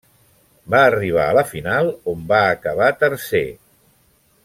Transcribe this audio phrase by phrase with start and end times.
[0.75, 3.47] Va arribar a la final, on va acabar tercer.